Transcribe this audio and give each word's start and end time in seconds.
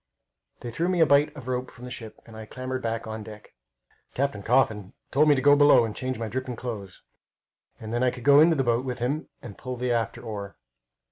They 0.61 0.71
threw 0.71 0.89
me 0.89 0.99
a 0.99 1.05
bight 1.05 1.31
of 1.35 1.47
rope 1.47 1.69
from 1.69 1.85
the 1.85 1.91
ship, 1.91 2.19
and 2.25 2.35
I 2.35 2.47
clambered 2.47 2.81
back 2.81 3.05
on 3.05 3.21
deck. 3.21 3.53
Captain 4.15 4.41
Coffin 4.41 4.93
told 5.11 5.29
me 5.29 5.35
to 5.35 5.43
go 5.43 5.55
below 5.55 5.85
and 5.85 5.95
change 5.95 6.17
my 6.17 6.27
dripping 6.27 6.55
clothes, 6.55 7.03
and 7.79 7.93
then 7.93 8.01
I 8.01 8.09
could 8.09 8.23
go 8.23 8.39
in 8.39 8.49
the 8.49 8.63
boat 8.63 8.83
with 8.83 8.97
him 8.97 9.29
and 9.43 9.59
pull 9.59 9.75
the 9.75 9.91
after 9.93 10.21
oar. 10.23 10.57